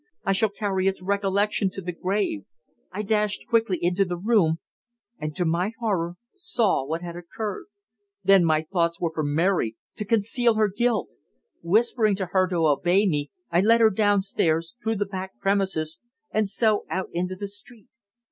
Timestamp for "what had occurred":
6.83-7.67